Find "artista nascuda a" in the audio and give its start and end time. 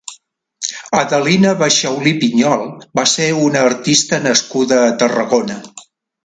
3.73-4.91